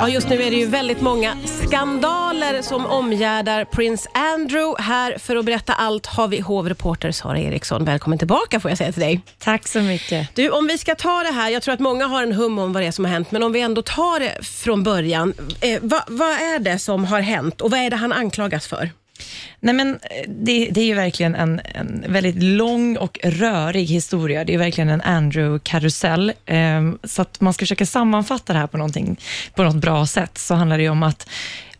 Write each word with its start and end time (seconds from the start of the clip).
Ja, 0.00 0.08
just 0.08 0.28
nu 0.28 0.42
är 0.42 0.50
det 0.50 0.56
ju 0.56 0.66
väldigt 0.66 1.00
många 1.00 1.36
skandaler 1.44 2.62
som 2.62 2.86
omgärdar 2.86 3.64
Prince 3.64 4.08
Andrew. 4.14 4.82
Här 4.82 5.18
för 5.18 5.36
att 5.36 5.44
berätta 5.44 5.72
allt 5.72 6.06
har 6.06 6.28
vi 6.28 6.40
hovreporter 6.40 7.12
Sara 7.12 7.38
Eriksson. 7.38 7.84
Välkommen 7.84 8.18
tillbaka 8.18 8.60
får 8.60 8.70
jag 8.70 8.78
säga 8.78 8.92
till 8.92 9.02
dig. 9.02 9.20
Tack 9.38 9.68
så 9.68 9.80
mycket. 9.80 10.28
Du, 10.34 10.50
om 10.50 10.66
vi 10.66 10.78
ska 10.78 10.94
ta 10.94 11.22
det 11.22 11.32
här, 11.32 11.50
jag 11.50 11.62
tror 11.62 11.74
att 11.74 11.80
många 11.80 12.06
har 12.06 12.22
en 12.22 12.32
hum 12.32 12.58
om 12.58 12.72
vad 12.72 12.82
det 12.82 12.86
är 12.86 12.92
som 12.92 13.04
har 13.04 13.12
hänt, 13.12 13.30
men 13.30 13.42
om 13.42 13.52
vi 13.52 13.60
ändå 13.60 13.82
tar 13.82 14.20
det 14.20 14.46
från 14.46 14.82
början. 14.82 15.34
Eh, 15.60 15.78
vad, 15.82 16.02
vad 16.06 16.30
är 16.30 16.58
det 16.58 16.78
som 16.78 17.04
har 17.04 17.20
hänt 17.20 17.60
och 17.60 17.70
vad 17.70 17.80
är 17.80 17.90
det 17.90 17.96
han 17.96 18.12
anklagas 18.12 18.66
för? 18.66 18.90
Nej, 19.60 19.74
men 19.74 19.94
eh, 19.94 20.28
det, 20.28 20.68
det 20.70 20.80
är 20.80 20.84
ju 20.84 20.94
verkligen 20.94 21.34
en, 21.34 21.60
en 21.74 22.04
väldigt 22.08 22.42
lång 22.42 22.96
och 22.96 23.18
rörig 23.22 23.86
historia. 23.86 24.44
Det 24.44 24.54
är 24.54 24.58
verkligen 24.58 24.90
en 24.90 25.02
Andrew-karusell. 25.02 26.32
Um, 26.46 26.98
så 27.04 27.22
att 27.22 27.40
man 27.40 27.54
ska 27.54 27.62
försöka 27.62 27.86
sammanfatta 27.86 28.52
det 28.52 28.58
här 28.58 28.66
på, 28.66 28.90
på 29.54 29.62
något 29.62 29.76
bra 29.76 30.06
sätt, 30.06 30.38
så 30.38 30.54
handlar 30.54 30.78
det 30.78 30.88
om 30.88 31.02
att 31.02 31.28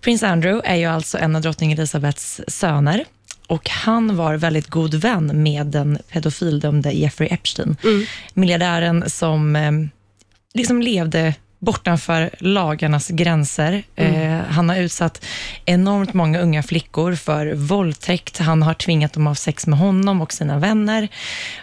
prins 0.01 0.23
Andrew 0.23 0.69
är 0.69 0.77
ju 0.77 0.85
alltså 0.85 1.19
en 1.19 1.37
av 1.37 1.43
drottning 1.43 1.73
Elizabeths 1.73 2.41
söner 2.49 3.05
och 3.47 3.69
han 3.69 4.17
var 4.17 4.35
väldigt 4.35 4.67
god 4.67 4.95
vän 4.95 5.43
med 5.43 5.67
den 5.67 5.99
pedofildömde 6.09 6.93
Jeffrey 6.93 7.29
Epstein. 7.33 7.77
Mm. 7.85 8.07
Miljardären 8.35 9.11
som 9.11 9.57
eh, 9.57 9.73
liksom 10.55 10.83
levde 10.83 11.35
bortanför 11.67 12.31
lagarnas 12.39 13.09
gränser. 13.09 13.83
Mm. 13.97 14.39
Eh, 14.39 14.45
han 14.49 14.69
har 14.69 14.77
utsatt 14.77 15.25
enormt 15.65 16.15
många 16.15 16.41
unga 16.41 16.63
flickor 16.63 17.15
för 17.15 17.55
våldtäkt. 17.55 18.39
Han 18.39 18.63
har 18.63 18.75
tvingat 18.75 19.13
dem 19.13 19.27
att 19.27 19.31
ha 19.31 19.35
sex 19.35 19.67
med 19.67 19.79
honom 19.79 20.21
och 20.21 20.33
sina 20.33 20.59
vänner. 20.59 21.09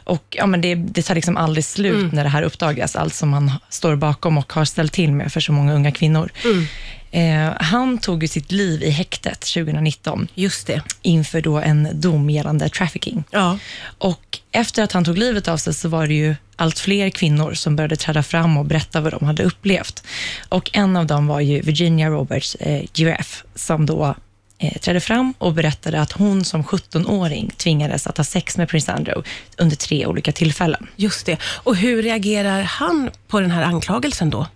Och 0.03 0.23
ja, 0.29 0.45
men 0.45 0.61
det, 0.61 0.75
det 0.75 1.01
tar 1.01 1.15
liksom 1.15 1.37
aldrig 1.37 1.65
slut 1.65 1.95
mm. 1.95 2.09
när 2.13 2.23
det 2.23 2.29
här 2.29 2.43
uppdagas, 2.43 2.95
allt 2.95 3.13
som 3.13 3.33
han 3.33 3.51
står 3.69 3.95
bakom 3.95 4.37
och 4.37 4.53
har 4.53 4.65
ställt 4.65 4.93
till 4.93 5.11
med 5.11 5.33
för 5.33 5.39
så 5.39 5.51
många 5.51 5.73
unga 5.73 5.91
kvinnor. 5.91 6.29
Mm. 6.45 6.65
Eh, 7.13 7.53
han 7.59 7.97
tog 7.97 8.23
ju 8.23 8.27
sitt 8.27 8.51
liv 8.51 8.83
i 8.83 8.89
häktet 8.89 9.39
2019. 9.39 10.27
Just 10.33 10.67
det. 10.67 10.81
Inför 11.01 11.41
då 11.41 11.57
en 11.57 11.89
dom 11.93 12.29
gällande 12.29 12.69
trafficking. 12.69 13.23
Ja. 13.31 13.57
Och 13.97 14.39
efter 14.51 14.83
att 14.83 14.91
han 14.91 15.05
tog 15.05 15.17
livet 15.17 15.47
av 15.47 15.57
sig 15.57 15.73
så 15.73 15.89
var 15.89 16.07
det 16.07 16.13
ju 16.13 16.35
allt 16.55 16.79
fler 16.79 17.09
kvinnor 17.09 17.53
som 17.53 17.75
började 17.75 17.95
träda 17.95 18.23
fram 18.23 18.57
och 18.57 18.65
berätta 18.65 19.01
vad 19.01 19.13
de 19.13 19.25
hade 19.25 19.43
upplevt. 19.43 20.03
Och 20.49 20.69
en 20.73 20.95
av 20.95 21.05
dem 21.05 21.27
var 21.27 21.39
ju 21.39 21.61
Virginia 21.61 22.09
Roberts 22.09 22.55
eh, 22.55 22.83
Giraffe, 22.93 23.43
som 23.55 23.85
då 23.85 24.15
eh, 24.57 24.77
trädde 24.77 24.99
fram 24.99 25.33
och 25.37 25.53
berättade 25.53 26.01
att 26.01 26.11
hon 26.11 26.45
som 26.45 26.63
17-åring 26.63 27.51
tvingades 27.57 28.07
att 28.07 28.17
ha 28.17 28.23
sex 28.23 28.57
med 28.57 28.69
prins 28.69 28.89
Andrew 28.89 29.29
under 29.57 29.75
tre 29.75 30.05
olika 30.05 30.31
tillfällen. 30.31 30.87
Just 30.95 31.25
det. 31.25 31.37
Och 31.43 31.75
hur 31.75 32.03
reagerar 32.03 32.61
han 32.61 33.09
på 33.27 33.39
den 33.39 33.51
här 33.51 33.63
anklagelsen 33.63 34.29
då? 34.29 34.47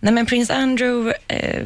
Nej, 0.00 0.12
men 0.12 0.26
prins 0.26 0.50
Andrew 0.50 1.12
eh, 1.28 1.64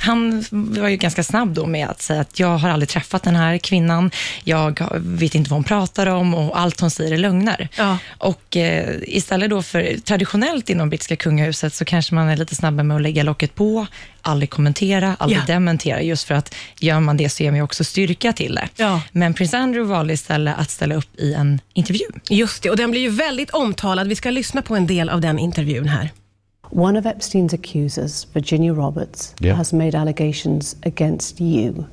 han 0.00 0.44
var 0.50 0.88
ju 0.88 0.96
ganska 0.96 1.22
snabb 1.22 1.54
då 1.54 1.66
med 1.66 1.88
att 1.88 2.02
säga 2.02 2.20
att 2.20 2.40
jag 2.40 2.58
har 2.58 2.68
aldrig 2.68 2.88
träffat 2.88 3.22
den 3.22 3.36
här 3.36 3.58
kvinnan, 3.58 4.10
jag 4.44 4.80
vet 4.94 5.34
inte 5.34 5.50
vad 5.50 5.56
hon 5.56 5.64
pratar 5.64 6.06
om 6.06 6.34
och 6.34 6.60
allt 6.60 6.80
hon 6.80 6.90
säger 6.90 7.12
är 7.12 7.18
lögner. 7.18 7.68
Ja. 7.76 7.98
Och 8.18 8.56
eh, 8.56 8.96
istället 9.02 9.50
då 9.50 9.62
för 9.62 9.96
traditionellt 10.04 10.70
inom 10.70 10.88
brittiska 10.88 11.16
kungahuset 11.16 11.74
så 11.74 11.84
kanske 11.84 12.14
man 12.14 12.28
är 12.28 12.36
lite 12.36 12.54
snabbare 12.54 12.84
med 12.84 12.96
att 12.96 13.02
lägga 13.02 13.22
locket 13.22 13.54
på, 13.54 13.86
aldrig 14.22 14.50
kommentera, 14.50 15.16
aldrig 15.18 15.40
ja. 15.40 15.46
dementera, 15.46 16.02
just 16.02 16.24
för 16.24 16.34
att 16.34 16.54
gör 16.78 17.00
man 17.00 17.16
det 17.16 17.28
så 17.28 17.42
ger 17.42 17.50
man 17.50 17.56
ju 17.56 17.62
också 17.62 17.84
styrka 17.84 18.32
till 18.32 18.54
det. 18.54 18.68
Ja. 18.76 19.00
Men 19.12 19.34
prins 19.34 19.54
Andrew 19.54 19.94
valde 19.94 20.12
istället 20.12 20.58
att 20.58 20.70
ställa 20.70 20.94
upp 20.94 21.20
i 21.20 21.34
en 21.34 21.60
intervju. 21.74 22.06
Just 22.30 22.62
det, 22.62 22.70
och 22.70 22.76
den 22.76 22.90
blir 22.90 23.00
ju 23.00 23.10
väldigt 23.10 23.50
omtalad. 23.50 24.08
Vi 24.08 24.16
ska 24.16 24.30
lyssna 24.30 24.62
på 24.62 24.76
en 24.76 24.86
del 24.86 25.08
av 25.08 25.20
den 25.20 25.38
intervjun 25.38 25.88
här. 25.88 26.10
One 26.70 26.96
of 26.96 27.06
Epstein's 27.06 27.52
accusers, 27.52 28.24
Virginia 28.24 28.72
Roberts, 28.72 29.34
yeah. 29.40 29.54
has 29.54 29.72
made 29.72 29.94
allegations 29.94 30.74
against 30.82 31.40
you. 31.40 31.88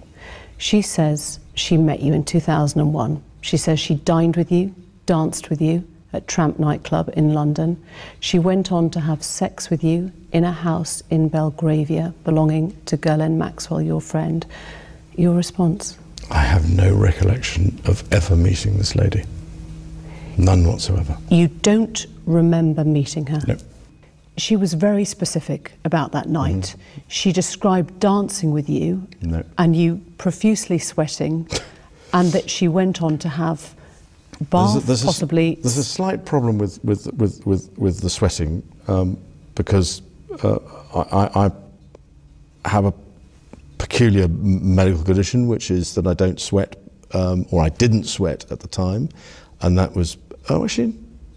She 0.58 0.82
says 0.82 1.40
she 1.54 1.78
met 1.78 2.02
you 2.02 2.14
in 2.14 2.24
2001. 2.24 3.24
She 3.42 3.58
says 3.58 3.80
she 3.80 3.96
dined 3.96 4.36
with 4.36 4.52
you, 4.52 4.74
danced 5.06 5.50
with 5.50 5.62
you 5.62 5.88
at 6.14 6.28
Tramp 6.28 6.60
nightclub 6.60 7.12
in 7.16 7.34
London. 7.34 7.84
She 8.20 8.40
went 8.40 8.72
on 8.72 8.90
to 8.92 9.00
have 9.00 9.24
sex 9.24 9.70
with 9.70 9.84
you 9.84 10.12
in 10.32 10.44
a 10.44 10.52
house 10.52 11.04
in 11.10 11.28
Belgravia 11.28 12.14
belonging 12.24 12.80
to 12.86 12.98
Ghislaine 12.98 13.38
Maxwell, 13.38 13.82
your 13.82 14.02
friend. 14.02 14.46
Your 15.16 15.36
response? 15.36 15.98
I 16.32 16.40
have 16.40 16.74
no 16.74 16.96
recollection 16.96 17.80
of 17.86 18.12
ever 18.14 18.36
meeting 18.36 18.78
this 18.78 18.96
lady. 18.96 19.24
None 20.38 20.68
whatsoever. 20.68 21.18
You 21.30 21.48
don't 21.48 22.06
remember 22.26 22.84
meeting 22.84 23.28
her? 23.28 23.42
No 23.48 23.58
she 24.38 24.56
was 24.56 24.74
very 24.74 25.06
specific 25.06 25.74
about 25.86 26.12
that 26.14 26.28
night. 26.28 26.56
Mm. 26.56 26.76
She 27.08 27.32
described 27.32 28.00
dancing 28.00 28.52
with 28.52 28.70
you 28.70 29.08
no. 29.22 29.44
and 29.58 29.76
you 29.76 30.02
profusely 30.18 30.80
sweating, 30.80 31.48
and 32.14 32.32
that 32.32 32.50
she 32.50 32.68
went 32.68 33.02
on 33.02 33.18
to 33.20 33.30
have 33.30 33.76
bath, 34.50 34.74
there's 34.74 34.84
a, 34.84 34.88
there's 34.88 35.04
possibly. 35.06 35.54
A, 35.54 35.56
there's 35.56 35.78
a 35.78 35.84
slight 35.84 36.26
problem 36.26 36.58
with, 36.58 36.84
with, 36.84 37.12
with, 37.14 37.46
with, 37.46 37.78
with 37.78 38.02
the 38.02 38.10
sweating 38.10 38.64
um, 38.88 39.18
because 39.56 40.02
uh, 40.44 40.58
I, 40.96 41.52
I 42.66 42.70
have 42.70 42.86
a 42.86 42.94
peculiar 43.78 44.28
medical 44.28 45.04
condition, 45.04 45.48
which 45.48 45.70
is 45.70 45.94
that 45.96 46.08
I 46.08 46.14
don't 46.14 46.40
sweat, 46.40 46.78
um, 47.14 47.46
or 47.52 47.62
I 47.64 47.70
didn't 47.70 48.06
sweat 48.06 48.52
at 48.52 48.60
the 48.60 48.68
time, 48.68 49.10
and 49.62 49.78
that 49.78 49.96
was. 49.96 50.18
Oh, 50.50 50.66
actually, 50.66 50.94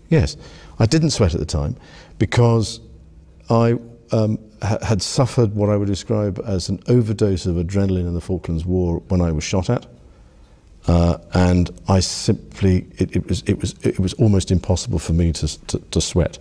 yes, 0.09 0.37
I 0.81 0.87
didn't 0.87 1.11
sweat 1.11 1.33
at 1.33 1.39
the 1.39 1.47
time 1.47 1.77
because 2.19 2.81
I 3.51 3.79
um, 4.13 4.39
ha- 4.63 4.79
had 4.83 5.03
suffered 5.03 5.55
what 5.55 5.71
I 5.71 5.77
would 5.77 5.89
describe 5.89 6.41
as 6.45 6.69
an 6.69 6.81
overdose 6.89 7.47
of 7.47 7.57
adrenaline 7.57 8.07
in 8.07 8.15
the 8.15 8.21
Falklands 8.21 8.65
War 8.65 9.03
when 9.09 9.21
I 9.21 9.33
was 9.33 9.45
shot 9.45 9.71
at. 9.71 9.87
Uh, 10.87 11.19
and 11.35 11.71
I 11.89 12.01
simply, 12.01 12.87
it, 12.99 13.17
it, 13.17 13.27
was, 13.29 13.43
it, 13.47 13.61
was, 13.61 13.75
it 13.83 13.99
was 13.99 14.13
almost 14.15 14.51
impossible 14.51 15.01
for 15.01 15.13
me 15.13 15.33
to, 15.33 15.67
to, 15.67 15.79
to 15.79 16.01
sweat. 16.01 16.39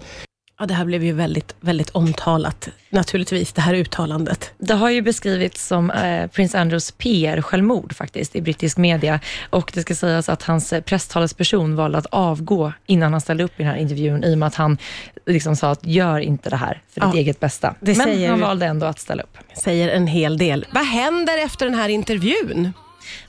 Ja, 0.59 0.65
det 0.65 0.73
här 0.73 0.85
blev 0.85 1.03
ju 1.03 1.11
väldigt, 1.11 1.55
väldigt 1.59 1.89
omtalat, 1.89 2.69
naturligtvis, 2.89 3.53
det 3.53 3.61
här 3.61 3.73
uttalandet. 3.73 4.51
Det 4.57 4.73
har 4.73 4.89
ju 4.89 5.01
beskrivits 5.01 5.67
som 5.67 5.91
eh, 5.91 6.27
prins 6.27 6.55
Andrews 6.55 6.91
PR-självmord 6.91 7.95
faktiskt 7.95 8.35
i 8.35 8.41
brittisk 8.41 8.77
media 8.77 9.19
och 9.49 9.71
det 9.73 9.81
ska 9.81 9.95
sägas 9.95 10.29
att 10.29 10.43
hans 10.43 10.73
eh, 10.73 10.81
presstalesperson 10.81 11.75
valde 11.75 11.97
att 11.97 12.05
avgå 12.05 12.73
innan 12.85 13.11
han 13.11 13.21
ställde 13.21 13.43
upp 13.43 13.59
i 13.59 13.63
den 13.63 13.71
här 13.71 13.77
intervjun 13.77 14.23
i 14.23 14.33
och 14.33 14.37
med 14.37 14.47
att 14.47 14.55
han 14.55 14.77
liksom 15.25 15.55
sa 15.55 15.71
att 15.71 15.85
gör 15.85 16.19
inte 16.19 16.49
det 16.49 16.55
här 16.55 16.81
för 16.93 17.01
ja, 17.01 17.07
ditt 17.07 17.15
eget 17.15 17.39
bästa. 17.39 17.75
Men 17.79 18.29
han 18.29 18.39
valde 18.39 18.65
ändå 18.65 18.85
att 18.85 18.99
ställa 18.99 19.23
upp. 19.23 19.37
Säger 19.63 19.89
en 19.89 20.07
hel 20.07 20.37
del. 20.37 20.65
Vad 20.71 20.85
händer 20.85 21.45
efter 21.45 21.65
den 21.65 21.75
här 21.75 21.89
intervjun? 21.89 22.73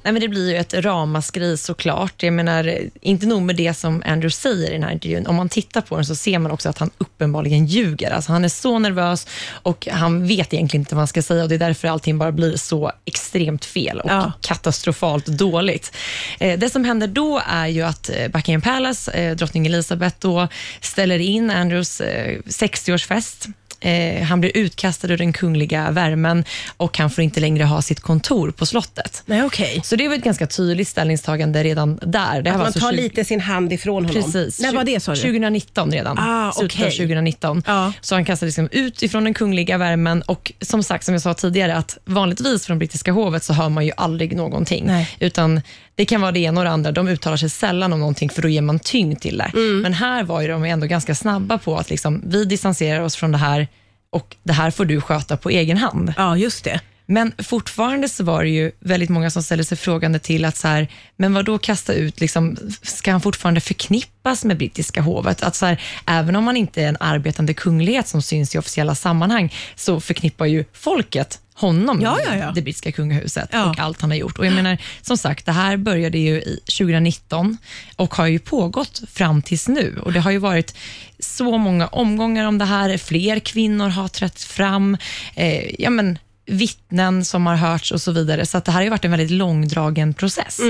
Nej, 0.03 0.13
men 0.13 0.21
det 0.21 0.29
blir 0.29 0.51
ju 0.51 0.57
ett 0.57 0.75
ramaskri 0.75 1.57
såklart. 1.57 2.23
Jag 2.23 2.33
menar, 2.33 2.79
inte 3.01 3.27
nog 3.27 3.43
med 3.43 3.57
det 3.57 3.75
som 3.75 4.03
Andrew 4.07 4.31
säger 4.31 4.71
i 4.71 4.73
den 4.73 4.83
här 4.83 4.93
intervjun. 4.93 5.27
Om 5.27 5.37
man 5.37 5.49
tittar 5.49 5.81
på 5.81 5.97
den 5.97 6.05
så 6.05 6.15
ser 6.15 6.39
man 6.39 6.53
också 6.53 6.69
att 6.69 6.79
han 6.79 6.91
uppenbarligen 6.99 7.67
ljuger. 7.67 8.11
Alltså, 8.11 8.33
han 8.33 8.45
är 8.45 8.49
så 8.49 8.79
nervös 8.79 9.27
och 9.49 9.89
han 9.93 10.27
vet 10.27 10.55
egentligen 10.55 10.81
inte 10.81 10.95
vad 10.95 11.01
han 11.01 11.09
ska 11.09 11.23
säga 11.23 11.43
och 11.43 11.49
det 11.49 11.55
är 11.55 11.59
därför 11.59 11.89
allting 11.89 12.19
bara 12.19 12.33
blir 12.33 12.57
så 12.57 12.93
extremt 13.05 13.65
fel 13.65 14.01
och 14.01 14.11
ja. 14.11 14.33
katastrofalt 14.41 15.27
dåligt. 15.27 15.97
Eh, 16.41 16.59
det 16.59 16.71
som 16.71 16.85
händer 16.85 17.07
då 17.07 17.43
är 17.47 17.67
ju 17.67 17.83
att 17.83 18.11
eh, 18.11 18.29
Buckingham 18.29 18.63
Palace, 18.63 19.13
eh, 19.13 19.37
drottning 19.37 19.67
Elizabeth, 19.67 20.17
då 20.19 20.49
ställer 20.81 21.19
in 21.19 21.51
Andrews 21.51 22.01
60-årsfest 22.01 23.53
Eh, 23.81 24.23
han 24.23 24.41
blir 24.41 24.57
utkastad 24.57 25.09
ur 25.09 25.19
den 25.19 25.33
kungliga 25.33 25.91
värmen 25.91 26.45
och 26.77 26.99
han 26.99 27.11
får 27.11 27.25
inte 27.25 27.41
längre 27.41 27.65
ha 27.65 27.83
sitt 27.83 28.01
kontor 28.01 28.51
på 28.51 28.67
slottet. 28.67 29.23
Nej, 29.27 29.43
okay. 29.43 29.81
Så 29.85 29.97
det 29.97 30.09
var 30.09 30.15
ett 30.15 30.25
ganska 30.25 30.47
tydligt 30.47 30.89
ställningstagande 30.89 31.65
redan 31.65 31.99
där. 32.03 32.43
Det 32.43 32.51
att 32.51 32.57
man 32.57 32.67
alltså 32.67 32.81
tar 32.81 32.91
20... 32.91 33.03
lite 33.03 33.25
sin 33.25 33.41
hand 33.41 33.73
ifrån 33.73 34.07
honom? 34.07 34.23
Precis. 34.23 34.61
När 34.61 34.73
var 34.73 34.85
det 34.85 35.01
sa 35.01 35.13
du? 35.13 35.21
2019 35.21 35.93
redan. 35.93 36.19
Ah, 36.19 36.53
Slutet 36.53 36.77
okay. 36.77 36.87
av 36.87 36.91
2019. 36.91 37.63
Ja. 37.67 37.93
Så 38.01 38.15
han 38.15 38.25
kastades 38.25 38.57
liksom 38.59 38.81
ut 38.81 39.03
ifrån 39.03 39.25
den 39.25 39.35
kungliga 39.35 39.79
värmen 39.79 40.23
och 40.23 40.53
som 40.61 40.83
sagt, 40.83 41.05
som 41.05 41.15
jag 41.15 41.23
sa 41.23 41.35
tidigare, 41.35 41.77
att 41.77 41.99
vanligtvis 42.05 42.67
från 42.67 42.79
brittiska 42.79 43.13
hovet 43.13 43.45
så 43.45 43.53
hör 43.53 43.69
man 43.69 43.87
ju 43.87 43.93
aldrig 43.97 44.37
någonting. 44.37 44.87
Nej. 44.87 45.17
Utan 45.21 45.61
det 45.97 46.05
kan 46.05 46.21
vara 46.21 46.33
det 46.33 46.41
ena 46.41 46.61
och 46.61 46.65
det 46.65 46.71
andra. 46.71 46.93
De 46.93 47.09
uttalar 47.09 47.37
sig 47.37 47.51
sällan 47.51 47.93
om 47.93 48.01
någonting 48.01 48.31
för 48.31 48.43
då 48.43 48.49
ger 48.49 48.63
man 48.63 48.79
tyngd 48.79 49.21
till 49.21 49.39
det. 49.39 49.51
Mm. 49.55 49.81
Men 49.81 49.93
här 49.93 50.25
var 50.25 50.41
ju 50.41 50.49
de 50.49 50.65
ändå 50.65 50.87
ganska 50.87 51.15
snabba 51.15 51.59
på 51.59 51.77
att 51.77 51.91
liksom, 51.91 52.23
vi 52.27 52.45
distanserar 52.45 53.01
oss 53.01 53.17
från 53.17 53.33
det 53.33 53.39
här 53.39 53.69
och 54.11 54.37
det 54.43 54.53
här 54.53 54.71
får 54.71 54.85
du 54.85 55.01
sköta 55.01 55.37
på 55.37 55.51
egen 55.51 55.77
hand. 55.77 56.15
Ja, 56.17 56.37
just 56.37 56.65
det. 56.65 56.81
Men 57.07 57.33
fortfarande 57.39 58.09
så 58.09 58.25
var 58.25 58.43
det 58.43 58.51
ju 58.51 58.73
väldigt 58.81 59.11
många 59.11 59.31
som 59.31 59.43
ställde 59.43 59.65
sig 59.65 59.79
frågande 59.79 60.19
till 60.19 60.45
att 60.45 60.57
så 60.57 60.69
här, 60.69 60.89
men 61.17 61.35
vad 61.35 61.45
då 61.45 61.59
kasta 61.59 61.93
ut, 61.93 62.21
liksom, 62.21 62.57
ska 62.83 63.13
han 63.13 63.21
fortfarande 63.21 63.61
förknippas 63.61 64.45
med 64.45 64.57
brittiska 64.57 65.03
hovet? 65.03 65.43
Att 65.43 65.55
så 65.55 65.67
här, 65.67 65.83
även 66.07 66.37
om 66.37 66.45
man 66.45 66.57
inte 66.57 66.83
är 66.83 66.89
en 66.89 66.97
arbetande 67.01 67.55
kunglighet 67.55 68.09
som 68.09 68.23
syns 68.23 68.55
i 68.55 68.59
officiella 68.59 68.95
sammanhang, 68.95 69.55
så 69.77 70.01
förknippar 70.01 70.47
ju 70.47 70.65
folket 70.73 71.41
honom 71.57 72.01
Ja, 72.01 72.19
ja, 72.25 72.37
ja. 72.37 72.53
det 72.55 72.63
brittiska 72.63 72.93
kungahuset 72.93 73.49
Ja. 73.53 73.71
och 73.71 73.79
allt 73.79 74.01
han 74.01 74.11
har 74.11 74.17
gjort. 74.19 74.39
Och 74.39 74.47
jag 74.47 74.53
menar, 74.53 74.79
som 75.03 75.17
sagt, 75.17 75.47
det 75.47 75.53
här 75.53 75.77
började 75.77 76.19
ju 76.19 76.35
i 76.43 76.61
2019 76.79 77.59
och 77.97 78.15
har 78.15 78.27
ju 78.27 78.39
pågått 78.39 79.03
fram 79.13 79.43
tills 79.43 79.69
nu. 79.69 80.01
Och 80.05 80.13
Det 80.13 80.21
har 80.21 80.31
ju 80.31 80.39
varit 80.39 80.77
så 81.19 81.59
många 81.59 81.87
omgångar 81.87 82.47
om 82.47 82.59
det 82.59 82.65
här. 82.65 82.99
Fler 82.99 83.39
kvinnor 83.39 83.89
har 83.89 84.09
trätt 84.09 84.43
fram. 84.43 84.97
Eh, 85.35 85.75
ja, 85.83 85.91
men, 85.91 86.19
vittnen 86.47 87.25
som 87.25 87.47
har 87.47 87.57
hörts 87.57 87.91
och 87.93 88.01
så 88.03 88.13
vidare. 88.13 88.47
Så 88.47 88.59
det 88.59 88.71
här 88.71 88.75
har 88.79 88.83
ju 88.85 88.91
varit 88.91 89.05
en 89.05 89.11
väldigt 89.11 89.31
långdragen 89.31 90.15
process. 90.15 90.61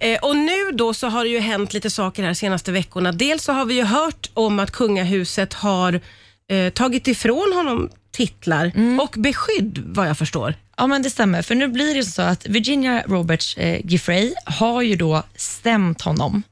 Eh, 0.00 0.18
och 0.22 0.36
nu 0.36 0.70
då 0.72 0.94
så 0.94 1.08
har 1.08 1.24
det 1.24 1.30
ju 1.30 1.38
hänt 1.38 1.72
lite 1.72 1.90
saker 1.90 2.22
här 2.22 2.34
senaste 2.34 2.72
veckorna. 2.72 3.12
Dels 3.12 3.44
så 3.44 3.52
har 3.52 3.64
vi 3.64 3.74
ju 3.74 3.84
hört 3.84 4.30
om 4.34 4.58
att 4.58 4.70
kungahuset 4.70 5.52
har 5.54 6.00
eh, 6.50 6.70
tagit 6.72 7.08
ifrån 7.08 7.52
honom 7.54 7.90
titlar 8.14 8.72
och 9.00 9.14
beskydd 9.18 9.82
vad 9.86 10.08
jag 10.08 10.18
förstår. 10.18 10.54
Ja, 10.76 10.86
men 10.86 11.02
det 11.02 11.10
stämmer. 11.10 11.42
För 11.42 11.54
nu 11.54 11.68
blir 11.68 11.94
det 11.94 12.04
så 12.04 12.22
att 12.22 12.46
Virginia 12.46 13.02
Roberts 13.06 13.56
eh, 13.56 13.80
Giffrey 13.84 14.34
har 14.44 14.82
ju 14.82 14.96
då 14.96 15.22
stämt 15.36 16.02
honom, 16.02 16.42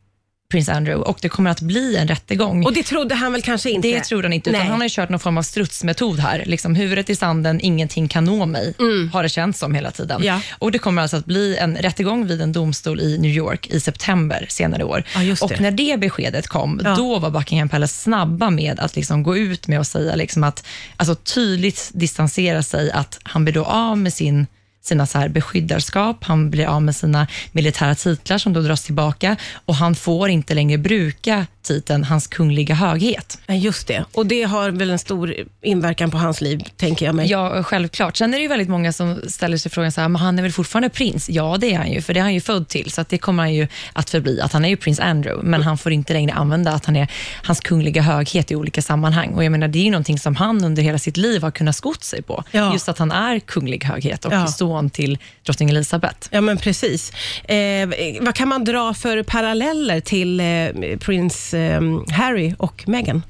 prins 0.52 0.68
Andrew, 0.68 1.10
och 1.10 1.18
det 1.22 1.28
kommer 1.28 1.50
att 1.50 1.60
bli 1.60 1.96
en 1.96 2.08
rättegång. 2.08 2.64
Och 2.64 2.72
det 2.72 2.82
trodde 2.82 3.14
han 3.14 3.32
väl 3.32 3.42
kanske 3.42 3.70
inte? 3.70 3.88
Det 3.88 4.04
tror 4.04 4.22
han 4.22 4.32
inte, 4.32 4.50
utan 4.50 4.60
Nej. 4.60 4.68
han 4.68 4.76
har 4.80 4.84
ju 4.84 4.90
kört 4.92 5.08
någon 5.08 5.20
form 5.20 5.38
av 5.38 5.42
strutsmetod 5.42 6.18
här. 6.18 6.42
Liksom 6.46 6.74
huvudet 6.74 7.10
i 7.10 7.16
sanden, 7.16 7.60
ingenting 7.60 8.08
kan 8.08 8.24
nå 8.24 8.46
mig, 8.46 8.74
har 9.12 9.22
det 9.22 9.28
känts 9.28 9.58
som 9.58 9.74
hela 9.74 9.90
tiden. 9.90 10.16
Mm. 10.16 10.26
Ja. 10.26 10.40
Och 10.58 10.72
Det 10.72 10.78
kommer 10.78 11.02
alltså 11.02 11.16
att 11.16 11.24
bli 11.26 11.56
en 11.56 11.76
rättegång 11.76 12.26
vid 12.26 12.40
en 12.42 12.52
domstol 12.52 13.00
i 13.00 13.18
New 13.18 13.30
York 13.30 13.66
i 13.70 13.80
september 13.80 14.46
senare 14.48 14.80
i 14.80 14.84
år. 14.84 15.04
Ja. 15.16 15.36
Och 15.40 15.60
när 15.60 15.70
det 15.70 16.00
beskedet 16.00 16.46
kom, 16.46 16.80
Ja. 16.84 16.94
då 16.96 17.18
var 17.18 17.30
Buckingham 17.30 17.68
Palace 17.68 17.94
snabba 17.94 18.50
med 18.50 18.80
att 18.80 18.96
liksom 18.96 19.22
gå 19.22 19.36
ut 19.36 19.68
med 19.68 19.78
och 19.78 19.86
säga 19.86 20.14
liksom 20.16 20.44
att, 20.44 20.66
alltså 20.96 21.14
tydligt 21.14 21.90
distansera 21.94 22.62
sig, 22.62 22.90
att 22.90 23.18
han 23.22 23.44
blir 23.44 23.54
då 23.54 23.64
av 23.64 23.98
med 23.98 24.12
sin 24.12 24.46
sina 24.82 25.06
så 25.06 25.18
här 25.18 25.28
beskyddarskap, 25.28 26.24
han 26.24 26.50
blir 26.50 26.66
av 26.66 26.82
med 26.82 26.96
sina 26.96 27.26
militära 27.52 27.94
titlar 27.94 28.38
som 28.38 28.52
då 28.52 28.60
dras 28.60 28.82
tillbaka 28.84 29.36
och 29.64 29.74
han 29.74 29.94
får 29.94 30.28
inte 30.28 30.54
längre 30.54 30.78
bruka 30.78 31.46
titeln 31.62 32.04
Hans 32.04 32.26
kungliga 32.26 32.74
höghet. 32.74 33.38
Just 33.48 33.86
det. 33.88 34.04
Och 34.12 34.26
det 34.26 34.42
har 34.42 34.70
väl 34.70 34.90
en 34.90 34.98
stor 34.98 35.34
inverkan 35.62 36.10
på 36.10 36.18
hans 36.18 36.40
liv, 36.40 36.62
tänker 36.76 37.06
jag 37.06 37.14
mig. 37.14 37.30
Ja, 37.30 37.62
självklart. 37.62 38.16
Sen 38.16 38.34
är 38.34 38.38
det 38.38 38.42
ju 38.42 38.48
väldigt 38.48 38.68
många 38.68 38.92
som 38.92 39.20
ställer 39.28 39.56
sig 39.56 39.70
frågan, 39.70 39.92
så 39.92 40.00
här, 40.00 40.08
men 40.08 40.22
han 40.22 40.38
är 40.38 40.42
väl 40.42 40.52
fortfarande 40.52 40.88
prins? 40.88 41.30
Ja, 41.30 41.56
det 41.60 41.74
är 41.74 41.78
han 41.78 41.92
ju, 41.92 42.02
för 42.02 42.14
det 42.14 42.20
är 42.20 42.22
han 42.22 42.34
ju 42.34 42.40
född 42.40 42.68
till, 42.68 42.90
så 42.90 43.04
det 43.08 43.18
kommer 43.18 43.42
han 43.42 43.54
ju 43.54 43.68
att 43.92 44.10
förbli, 44.10 44.40
att 44.40 44.52
han 44.52 44.64
är 44.64 44.68
ju 44.68 44.76
prins 44.76 45.00
Andrew, 45.00 45.50
men 45.50 45.62
han 45.62 45.78
får 45.78 45.92
inte 45.92 46.12
längre 46.12 46.32
använda 46.32 46.72
att 46.72 46.86
han 46.86 46.96
är 46.96 47.08
hans 47.44 47.60
kungliga 47.60 48.02
höghet 48.02 48.50
i 48.50 48.56
olika 48.56 48.82
sammanhang. 48.82 49.30
Och 49.34 49.44
jag 49.44 49.52
menar, 49.52 49.68
det 49.68 49.78
är 49.78 49.84
ju 49.84 49.90
någonting 49.90 50.18
som 50.18 50.36
han 50.36 50.64
under 50.64 50.82
hela 50.82 50.98
sitt 50.98 51.16
liv 51.16 51.42
har 51.42 51.50
kunnat 51.50 51.76
skott 51.76 52.04
sig 52.04 52.22
på, 52.22 52.44
Ja. 52.50 52.72
just 52.72 52.88
att 52.88 52.98
han 52.98 53.12
är 53.12 53.38
kunglig 53.38 53.84
höghet 53.84 54.24
och 54.24 54.32
Ja 54.32 54.46
son 54.72 54.90
till 54.90 55.18
drottning 55.42 55.70
Elizabeth. 55.70 56.28
Ja, 56.30 56.40
men 56.40 56.58
precis. 56.58 57.12
Eh, 57.44 57.88
vad 58.20 58.34
kan 58.34 58.48
man 58.48 58.64
dra 58.64 58.94
för 58.94 59.22
paralleller 59.22 60.00
till 60.00 60.40
eh, 60.40 60.98
prins 60.98 61.54
eh, 61.54 61.80
Harry 62.10 62.54
och 62.58 62.84
Meghan? 62.86 63.22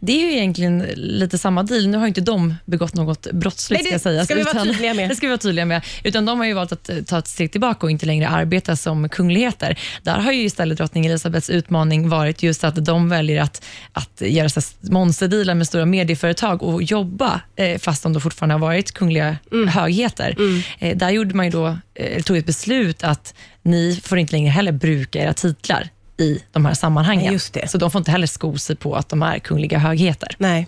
Det 0.00 0.12
är 0.12 0.26
ju 0.26 0.32
egentligen 0.36 0.78
lite 0.96 1.38
samma 1.38 1.62
deal. 1.62 1.88
Nu 1.88 1.98
har 1.98 2.06
inte 2.06 2.20
de 2.20 2.54
begått 2.64 2.94
något 2.94 3.26
brottsligt, 3.32 3.82
Nej, 3.82 3.92
det 3.92 3.98
ska 3.98 4.08
sägas. 4.10 4.24
ska 4.24 4.34
vi 4.34 4.42
vara 4.42 4.52
utan- 4.52 4.66
tydliga 4.66 4.94
med. 4.94 5.08
Det 5.10 5.14
ska 5.16 5.26
vi 5.26 5.30
vara 5.30 5.38
tydliga 5.38 5.64
med. 5.64 5.82
Utan 6.04 6.24
de 6.24 6.38
har 6.38 6.46
ju 6.46 6.52
valt 6.52 6.72
att 6.72 6.88
eh, 6.88 6.96
ta 6.96 7.18
ett 7.18 7.26
steg 7.28 7.52
tillbaka 7.52 7.86
och 7.86 7.90
inte 7.90 8.06
längre 8.06 8.28
arbeta 8.28 8.76
som 8.76 9.08
kungligheter. 9.08 9.78
Där 10.02 10.18
har 10.18 10.32
ju 10.32 10.42
istället 10.42 10.78
drottning 10.78 11.06
Elizabeths 11.06 11.50
utmaning 11.50 12.08
varit 12.08 12.42
just 12.42 12.64
att 12.64 12.84
de 12.84 13.08
väljer 13.08 13.40
att, 13.42 13.64
att 13.92 14.20
göra 14.20 14.48
så 14.48 14.60
monsterdealar 14.80 15.54
med 15.54 15.66
stora 15.66 15.86
medieföretag 15.86 16.62
och 16.62 16.82
jobba, 16.82 17.40
eh, 17.56 17.78
fast 17.78 18.02
de 18.02 18.12
då 18.12 18.20
fortfarande 18.20 18.54
har 18.54 18.60
varit 18.60 18.92
kungliga 18.92 19.36
Mm. 19.52 19.68
högheter. 19.68 20.36
Eh, 20.78 20.96
där 20.96 21.10
gjorde 21.10 21.34
man 21.34 21.46
ju 21.46 21.52
då, 21.52 21.78
tog 22.24 22.36
ett 22.36 22.46
beslut 22.46 23.04
att 23.04 23.34
ni 23.62 24.00
får 24.04 24.18
inte 24.18 24.32
längre 24.32 24.50
heller 24.50 24.72
bruka 24.72 25.22
era 25.22 25.32
titlar 25.32 25.88
i 26.18 26.42
de 26.52 26.66
här 26.66 26.74
sammanhangen. 26.74 27.32
Just 27.32 27.52
det. 27.54 27.68
Så 27.68 27.78
de 27.78 27.90
får 27.90 27.98
inte 27.98 28.10
heller 28.10 28.26
sko 28.26 28.58
sig 28.58 28.76
på 28.76 28.94
att 28.94 29.08
de 29.08 29.22
är 29.22 29.38
kungliga 29.38 29.78
högheter. 29.78 30.34
Nej. 30.38 30.66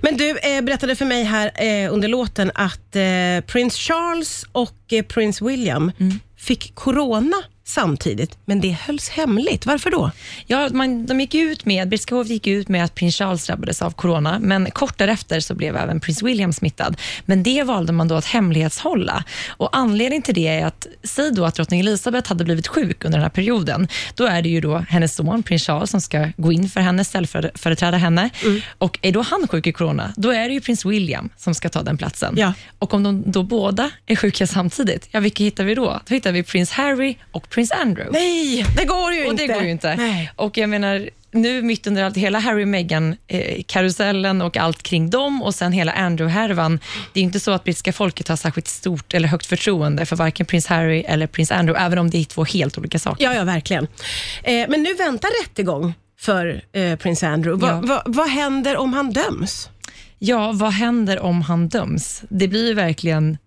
Men 0.00 0.16
du 0.16 0.38
eh, 0.38 0.60
berättade 0.62 0.96
för 0.96 1.04
mig 1.04 1.24
här 1.24 1.50
eh, 1.54 1.92
under 1.92 2.08
låten 2.08 2.50
att 2.54 2.96
eh, 2.96 3.40
prins 3.46 3.76
Charles 3.76 4.44
och 4.52 4.92
eh, 4.92 5.02
prins 5.02 5.42
William 5.42 5.92
fick 6.36 6.74
corona 6.74 7.36
samtidigt, 7.68 8.38
men 8.44 8.60
det 8.60 8.70
hölls 8.70 9.08
hemligt. 9.08 9.66
Varför 9.66 9.90
då? 9.90 10.10
Ja, 10.46 10.68
man, 10.72 11.06
de 11.06 11.20
gick 11.20 11.34
ut 11.34 11.64
med, 11.64 11.88
brittiska 11.88 12.14
hovet 12.14 12.30
gick 12.30 12.46
ut 12.46 12.68
med 12.68 12.84
att 12.84 12.94
prins 12.94 13.16
Charles 13.16 13.46
drabbades 13.46 13.82
av 13.82 13.90
corona, 13.90 14.38
men 14.40 14.70
kort 14.70 14.98
därefter 14.98 15.40
så 15.40 15.54
blev 15.54 15.76
även 15.76 16.00
prins 16.00 16.22
William 16.22 16.52
smittad. 16.52 16.96
Men 17.24 17.42
det 17.42 17.62
valde 17.62 17.92
man 17.92 18.08
då 18.08 18.14
att 18.14 18.24
hemlighetshålla. 18.24 19.24
Och 19.48 19.76
anledningen 19.76 20.22
till 20.22 20.34
det 20.34 20.46
är 20.46 20.66
att, 20.66 20.86
säg 21.02 21.30
då 21.32 21.44
att 21.44 21.54
drottning 21.54 21.80
Elizabeth 21.80 22.28
hade 22.28 22.44
blivit 22.44 22.66
sjuk 22.68 23.04
under 23.04 23.18
den 23.18 23.22
här 23.22 23.30
perioden, 23.30 23.88
då 24.14 24.26
är 24.26 24.42
det 24.42 24.48
ju 24.48 24.60
då 24.60 24.84
hennes 24.88 25.14
son, 25.14 25.42
prins 25.42 25.66
Charles, 25.66 25.90
som 25.90 26.00
ska 26.00 26.28
gå 26.36 26.52
in 26.52 26.68
för 26.68 26.80
henne, 26.80 27.04
ställföreträda 27.04 27.96
henne. 27.96 28.30
Och 28.78 28.98
är 29.02 29.12
då 29.12 29.22
han 29.22 29.48
sjuk 29.48 29.66
i 29.66 29.72
corona, 29.72 30.12
då 30.16 30.30
är 30.30 30.48
det 30.48 30.54
ju 30.54 30.60
prins 30.60 30.84
William 30.84 31.28
som 31.36 31.54
ska 31.54 31.68
ta 31.68 31.82
den 31.82 31.98
platsen. 31.98 32.34
Ja. 32.38 32.52
Och 32.78 32.94
om 32.94 33.02
de 33.02 33.22
då 33.26 33.42
båda 33.42 33.90
är 34.06 34.16
sjuka 34.16 34.46
samtidigt, 34.46 35.08
ja, 35.10 35.20
vilka 35.20 35.44
hittar 35.44 35.64
vi 35.64 35.74
då? 35.74 36.00
Då 36.06 36.14
hittar 36.14 36.32
vi 36.32 36.42
prins 36.42 36.70
Harry 36.70 37.16
och 37.32 37.50
prins 37.56 37.72
Andrew. 37.72 38.18
Nej, 38.18 38.66
det 38.76 38.84
går 38.84 39.12
ju 39.12 39.24
Och 39.24 39.30
inte. 39.30 39.46
det 39.46 39.52
går 39.54 39.62
ju 39.62 39.70
inte. 39.70 39.94
Nej. 39.96 40.30
Och 40.36 40.58
jag 40.58 40.68
menar, 40.68 41.10
nu 41.30 41.62
mitt 41.62 41.86
under 41.86 42.04
allt, 42.04 42.16
hela 42.16 42.38
Harry 42.38 42.64
och 42.64 42.68
Meghan-karusellen 42.68 44.42
och 44.42 44.56
allt 44.56 44.82
kring 44.82 45.10
dem 45.10 45.42
och 45.42 45.54
sen 45.54 45.72
hela 45.72 45.92
Andrew-härvan. 45.92 46.80
Det 47.12 47.20
är 47.20 47.24
inte 47.24 47.40
så 47.40 47.50
att 47.50 47.64
brittiska 47.64 47.92
folket 47.92 48.28
har 48.28 48.36
särskilt 48.36 48.68
stort 48.68 49.14
eller 49.14 49.28
högt 49.28 49.46
förtroende 49.46 50.06
för 50.06 50.16
varken 50.16 50.46
prins 50.46 50.66
Harry 50.66 51.00
eller 51.00 51.26
prins 51.26 51.50
Andrew, 51.52 51.84
även 51.86 51.98
om 51.98 52.10
det 52.10 52.18
är 52.18 52.24
två 52.24 52.44
helt 52.44 52.78
olika 52.78 52.98
saker. 52.98 53.24
Ja, 53.24 53.34
ja, 53.34 53.44
verkligen. 53.44 53.86
Eh, 54.42 54.66
men 54.68 54.82
nu 54.82 54.94
väntar 54.94 55.42
rättegång 55.42 55.94
för 56.20 56.62
eh, 56.72 56.96
prins 56.96 57.22
Andrew. 57.22 57.66
Va, 57.66 57.80
Ja. 57.82 57.88
va, 57.94 58.02
vad 58.06 58.28
händer 58.30 58.76
om 58.76 58.92
han 58.92 59.10
döms? 59.12 59.68
Ja, 60.18 60.52
vad 60.54 60.72
händer 60.72 61.20
om 61.20 61.42
han 61.42 61.68
döms? 61.68 62.22
Det 62.28 62.48
blir 62.48 62.66
ju 62.68 62.74
verkligen 62.74 63.38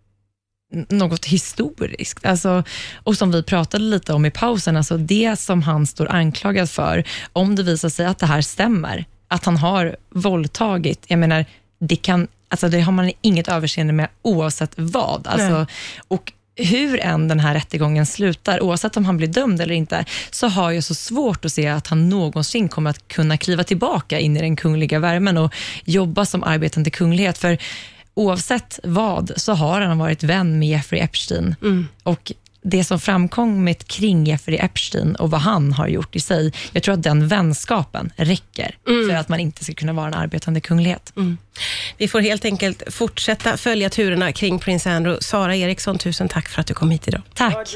något 0.72 1.26
historiskt. 1.26 2.26
Alltså, 2.26 2.64
och 3.04 3.18
som 3.18 3.32
vi 3.32 3.44
pratade 3.44 3.84
lite 3.84 4.14
om 4.14 4.26
i 4.26 4.32
pausen, 4.32 4.78
alltså 4.78 4.98
det 4.98 5.40
som 5.40 5.62
han 5.62 5.88
står 5.88 6.12
anklagad 6.12 6.70
för, 6.70 7.04
om 7.34 7.56
det 7.56 7.64
visar 7.64 7.90
sig 7.90 8.06
att 8.06 8.20
det 8.20 8.26
här 8.26 8.42
stämmer, 8.42 9.06
att 9.28 9.46
han 9.46 9.58
har 9.58 9.96
våldtagit, 10.10 11.06
jag 11.08 11.20
menar, 11.20 11.46
det, 11.80 11.96
kan, 11.96 12.28
alltså 12.50 12.70
det 12.70 12.82
har 12.82 12.92
man 12.92 13.12
inget 13.22 13.48
överseende 13.48 13.94
med 13.94 14.08
oavsett 14.22 14.72
vad. 14.76 15.26
Nej. 15.26 15.34
Alltså, 15.34 15.74
och 16.08 16.34
hur 16.56 17.00
än 17.00 17.28
den 17.28 17.40
här 17.40 17.54
rättegången 17.54 18.06
slutar, 18.06 18.62
oavsett 18.62 18.98
om 18.98 19.06
han 19.06 19.18
blir 19.18 19.28
dömd 19.28 19.62
eller 19.62 19.76
inte, 19.76 20.06
så 20.32 20.48
har 20.48 20.72
jag 20.72 20.84
så 20.84 20.96
svårt 20.96 21.46
att 21.46 21.54
se 21.54 21.68
att 21.68 21.88
han 21.88 22.10
någonsin 22.10 22.70
kommer 22.70 22.90
att 22.90 23.08
kunna 23.08 23.38
kliva 23.38 23.64
tillbaka 23.64 24.20
in 24.20 24.38
i 24.38 24.40
den 24.40 24.56
kungliga 24.56 25.00
värmen 25.00 25.38
och 25.38 25.54
jobba 25.86 26.26
som 26.26 26.44
arbetande 26.44 26.90
kunglighet. 26.90 27.38
För 27.38 27.58
oavsett 28.20 28.80
vad 28.84 29.32
så 29.36 29.54
har 29.54 29.82
han 29.82 29.98
varit 29.98 30.24
vän 30.24 30.60
med 30.60 30.70
Jeffrey 30.70 31.02
Epstein. 31.02 31.56
Och 32.04 32.32
det 32.62 32.84
som 32.84 33.00
framkommit 33.00 33.88
kring 33.88 34.26
Jeffrey 34.26 34.58
Epstein 34.58 35.16
och 35.16 35.32
vad 35.32 35.42
han 35.42 35.74
har 35.74 35.88
gjort 35.88 36.16
i 36.16 36.20
sig, 36.20 36.54
jag 36.72 36.84
tror 36.84 36.94
att 36.94 37.04
den 37.04 37.28
vänskapen 37.28 38.12
räcker 38.16 38.78
för 39.10 39.16
att 39.16 39.30
man 39.30 39.40
inte 39.40 39.64
ska 39.64 39.74
kunna 39.74 39.94
vara 39.94 40.08
en 40.08 40.14
arbetande 40.14 40.62
kunglighet. 40.62 41.14
Vi 41.98 42.08
får 42.08 42.20
helt 42.22 42.46
enkelt 42.46 42.84
fortsätta 42.94 43.58
följa 43.58 43.90
turerna 43.90 44.32
kring 44.32 44.60
prins 44.60 44.88
Andrew. 44.88 45.24
Sara 45.24 45.56
Eriksson, 45.56 45.98
tusen 45.98 46.30
tack 46.30 46.48
för 46.48 46.62
att 46.62 46.68
du 46.68 46.74
kom 46.74 46.92
hit 46.92 47.08
idag. 47.08 47.22
Tack. 47.34 47.70